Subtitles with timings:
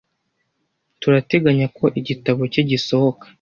[1.01, 3.25] Turateganya ko igitabo cye gisohoka.